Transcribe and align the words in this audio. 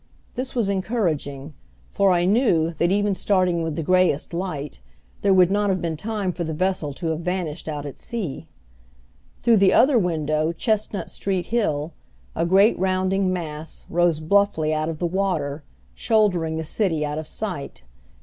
This 0.33 0.55
was 0.55 0.67
encouraging, 0.67 1.53
for 1.85 2.09
I 2.09 2.25
knew, 2.25 2.73
that 2.79 2.89
even 2.91 3.13
starting 3.13 3.61
with 3.61 3.75
the 3.75 3.83
grayest 3.83 4.33
light, 4.33 4.79
there 5.21 5.31
would 5.31 5.51
not 5.51 5.69
have 5.69 5.79
been 5.79 5.95
time 5.95 6.33
for 6.33 6.43
the 6.43 6.55
vessel 6.55 6.91
to 6.95 7.09
have 7.09 7.19
vanished 7.19 7.67
out 7.69 7.85
at 7.85 7.99
sea. 7.99 8.47
Through 9.41 9.57
the 9.57 9.73
other 9.73 9.99
window 9.99 10.53
Chestnut 10.53 11.11
Street 11.11 11.45
Hill, 11.45 11.93
a 12.35 12.47
great 12.47 12.79
rounding 12.79 13.31
mass, 13.31 13.85
rose 13.91 14.19
bluffly 14.19 14.73
out 14.73 14.89
of 14.89 14.97
the 14.97 15.05
water, 15.05 15.61
shouldering 15.93 16.57
the 16.57 16.63
city 16.63 17.05
out 17.05 17.19
of 17.19 17.27
sight. 17.27 17.83